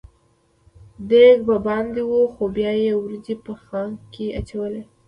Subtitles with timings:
[1.09, 4.81] دېګ به باندې و خو بیا یې وریجې په خانک کې اچولې.